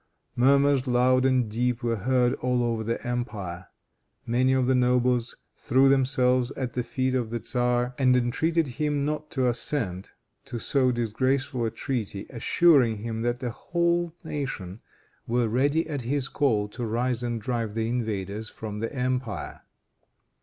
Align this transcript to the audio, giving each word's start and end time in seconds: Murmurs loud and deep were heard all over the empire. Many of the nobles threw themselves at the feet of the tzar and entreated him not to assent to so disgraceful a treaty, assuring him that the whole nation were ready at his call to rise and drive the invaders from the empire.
Murmurs 0.35 0.87
loud 0.87 1.25
and 1.27 1.47
deep 1.47 1.83
were 1.83 1.97
heard 1.97 2.33
all 2.39 2.63
over 2.63 2.83
the 2.83 3.05
empire. 3.07 3.67
Many 4.25 4.51
of 4.53 4.65
the 4.65 4.73
nobles 4.73 5.35
threw 5.55 5.89
themselves 5.89 6.49
at 6.57 6.73
the 6.73 6.81
feet 6.81 7.13
of 7.13 7.29
the 7.29 7.37
tzar 7.39 7.93
and 7.99 8.17
entreated 8.17 8.67
him 8.67 9.05
not 9.05 9.29
to 9.29 9.47
assent 9.47 10.13
to 10.45 10.57
so 10.57 10.91
disgraceful 10.91 11.65
a 11.65 11.69
treaty, 11.69 12.25
assuring 12.31 13.03
him 13.03 13.21
that 13.21 13.41
the 13.41 13.51
whole 13.51 14.15
nation 14.23 14.81
were 15.27 15.47
ready 15.47 15.87
at 15.87 16.01
his 16.01 16.29
call 16.29 16.67
to 16.69 16.83
rise 16.87 17.21
and 17.21 17.39
drive 17.39 17.75
the 17.75 17.87
invaders 17.87 18.49
from 18.49 18.79
the 18.79 18.91
empire. 18.91 19.61